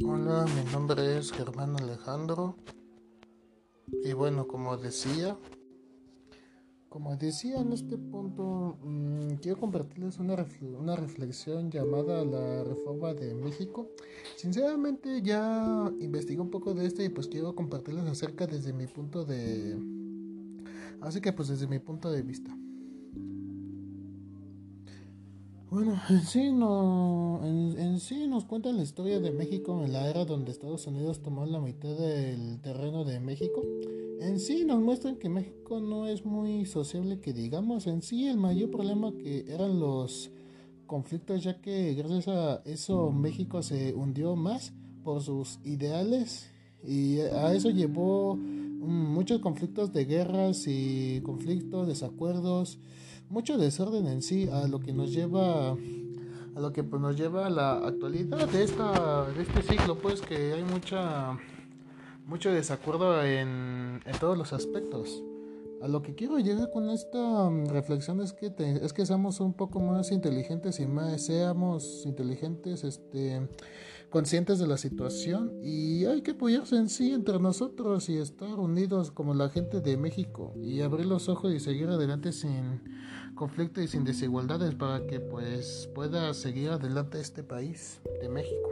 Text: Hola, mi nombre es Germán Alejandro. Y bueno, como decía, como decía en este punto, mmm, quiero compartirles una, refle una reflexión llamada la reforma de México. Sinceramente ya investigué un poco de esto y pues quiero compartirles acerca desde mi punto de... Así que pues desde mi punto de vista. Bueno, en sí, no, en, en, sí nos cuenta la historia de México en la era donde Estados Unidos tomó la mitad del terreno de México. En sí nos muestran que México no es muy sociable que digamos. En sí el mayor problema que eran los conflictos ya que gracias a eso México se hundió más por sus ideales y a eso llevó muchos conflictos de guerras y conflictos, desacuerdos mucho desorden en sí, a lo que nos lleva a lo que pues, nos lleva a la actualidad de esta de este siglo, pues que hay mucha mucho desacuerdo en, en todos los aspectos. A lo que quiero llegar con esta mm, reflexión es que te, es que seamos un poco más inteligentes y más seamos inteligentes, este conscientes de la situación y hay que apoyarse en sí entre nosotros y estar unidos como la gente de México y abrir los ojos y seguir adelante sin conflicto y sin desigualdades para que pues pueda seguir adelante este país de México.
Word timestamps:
Hola, 0.00 0.46
mi 0.46 0.72
nombre 0.72 1.18
es 1.18 1.30
Germán 1.30 1.76
Alejandro. 1.76 2.56
Y 4.02 4.14
bueno, 4.14 4.48
como 4.48 4.76
decía, 4.78 5.36
como 6.88 7.14
decía 7.16 7.60
en 7.60 7.72
este 7.72 7.98
punto, 7.98 8.78
mmm, 8.82 9.34
quiero 9.40 9.60
compartirles 9.60 10.18
una, 10.18 10.34
refle 10.34 10.74
una 10.74 10.96
reflexión 10.96 11.70
llamada 11.70 12.24
la 12.24 12.64
reforma 12.64 13.12
de 13.14 13.34
México. 13.34 13.90
Sinceramente 14.36 15.20
ya 15.22 15.92
investigué 16.00 16.40
un 16.40 16.50
poco 16.50 16.74
de 16.74 16.86
esto 16.86 17.02
y 17.02 17.10
pues 17.10 17.28
quiero 17.28 17.54
compartirles 17.54 18.06
acerca 18.06 18.46
desde 18.46 18.72
mi 18.72 18.86
punto 18.86 19.24
de... 19.24 19.78
Así 21.02 21.20
que 21.20 21.32
pues 21.32 21.48
desde 21.48 21.68
mi 21.68 21.78
punto 21.78 22.10
de 22.10 22.22
vista. 22.22 22.56
Bueno, 25.72 25.98
en 26.10 26.20
sí, 26.20 26.52
no, 26.52 27.40
en, 27.42 27.78
en, 27.78 27.98
sí 27.98 28.26
nos 28.26 28.44
cuenta 28.44 28.70
la 28.72 28.82
historia 28.82 29.20
de 29.20 29.30
México 29.30 29.82
en 29.82 29.94
la 29.94 30.06
era 30.06 30.26
donde 30.26 30.50
Estados 30.50 30.86
Unidos 30.86 31.22
tomó 31.22 31.46
la 31.46 31.60
mitad 31.60 31.96
del 31.96 32.60
terreno 32.60 33.06
de 33.06 33.20
México. 33.20 33.62
En 34.20 34.38
sí 34.38 34.66
nos 34.66 34.82
muestran 34.82 35.16
que 35.16 35.30
México 35.30 35.80
no 35.80 36.06
es 36.06 36.26
muy 36.26 36.66
sociable 36.66 37.20
que 37.20 37.32
digamos. 37.32 37.86
En 37.86 38.02
sí 38.02 38.28
el 38.28 38.36
mayor 38.36 38.70
problema 38.70 39.12
que 39.12 39.46
eran 39.48 39.80
los 39.80 40.30
conflictos 40.86 41.42
ya 41.42 41.58
que 41.62 41.94
gracias 41.94 42.28
a 42.28 42.60
eso 42.66 43.10
México 43.10 43.62
se 43.62 43.94
hundió 43.94 44.36
más 44.36 44.74
por 45.02 45.22
sus 45.22 45.58
ideales 45.64 46.50
y 46.86 47.20
a 47.20 47.54
eso 47.54 47.70
llevó 47.70 48.38
muchos 48.82 49.40
conflictos 49.40 49.92
de 49.92 50.04
guerras 50.04 50.64
y 50.66 51.20
conflictos, 51.22 51.88
desacuerdos 51.88 52.78
mucho 53.32 53.56
desorden 53.56 54.06
en 54.06 54.20
sí, 54.20 54.48
a 54.52 54.68
lo 54.68 54.80
que 54.80 54.92
nos 54.92 55.10
lleva 55.10 55.70
a 55.70 56.60
lo 56.60 56.72
que 56.72 56.84
pues, 56.84 57.00
nos 57.00 57.16
lleva 57.16 57.46
a 57.46 57.50
la 57.50 57.72
actualidad 57.78 58.46
de 58.48 58.62
esta 58.62 59.24
de 59.30 59.42
este 59.42 59.62
siglo, 59.62 59.96
pues 59.96 60.20
que 60.20 60.52
hay 60.52 60.62
mucha 60.64 61.38
mucho 62.26 62.52
desacuerdo 62.52 63.24
en, 63.24 64.00
en 64.04 64.18
todos 64.20 64.36
los 64.36 64.52
aspectos. 64.52 65.22
A 65.82 65.88
lo 65.88 66.00
que 66.00 66.14
quiero 66.14 66.38
llegar 66.38 66.70
con 66.70 66.90
esta 66.90 67.50
mm, 67.50 67.66
reflexión 67.66 68.20
es 68.20 68.32
que 68.32 68.50
te, 68.50 68.84
es 68.84 68.92
que 68.92 69.04
seamos 69.04 69.40
un 69.40 69.52
poco 69.52 69.80
más 69.80 70.12
inteligentes 70.12 70.78
y 70.78 70.86
más 70.86 71.26
seamos 71.26 72.04
inteligentes, 72.06 72.84
este 72.84 73.48
conscientes 74.12 74.58
de 74.58 74.66
la 74.66 74.76
situación 74.76 75.58
y 75.62 76.04
hay 76.04 76.20
que 76.20 76.32
apoyarse 76.32 76.76
en 76.76 76.90
sí 76.90 77.12
entre 77.12 77.40
nosotros 77.40 78.10
y 78.10 78.18
estar 78.18 78.60
unidos 78.60 79.10
como 79.10 79.32
la 79.32 79.48
gente 79.48 79.80
de 79.80 79.96
México 79.96 80.52
y 80.62 80.82
abrir 80.82 81.06
los 81.06 81.30
ojos 81.30 81.52
y 81.52 81.58
seguir 81.58 81.88
adelante 81.88 82.30
sin 82.30 82.82
conflicto 83.34 83.80
y 83.80 83.88
sin 83.88 84.04
desigualdades 84.04 84.74
para 84.74 85.06
que 85.06 85.18
pues 85.18 85.88
pueda 85.94 86.34
seguir 86.34 86.68
adelante 86.68 87.20
este 87.20 87.42
país 87.42 88.02
de 88.20 88.28
México. 88.28 88.68